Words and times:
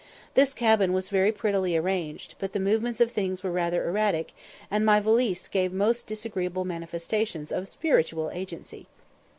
This 0.33 0.55
cabin 0.55 0.93
was 0.93 1.09
very 1.09 1.31
prettily 1.31 1.77
arranged, 1.77 2.33
but 2.39 2.53
the 2.53 2.59
movements 2.59 2.99
of 2.99 3.11
things 3.11 3.43
were 3.43 3.51
rather 3.51 3.87
erratic, 3.87 4.33
and 4.71 4.83
my 4.83 4.99
valise 4.99 5.47
gave 5.47 5.71
most 5.71 6.07
disagreeable 6.07 6.65
manifestations 6.65 7.51
of 7.51 7.67
spiritual 7.67 8.31
agency. 8.33 8.87